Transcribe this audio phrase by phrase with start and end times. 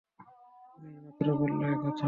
[0.77, 1.91] ও এইমাত্র বললো একথা।